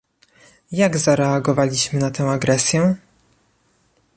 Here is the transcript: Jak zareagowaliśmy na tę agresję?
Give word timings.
Jak 0.71 0.95
zareagowaliśmy 0.97 1.99
na 1.99 2.11
tę 2.11 2.29
agresję? 2.29 2.95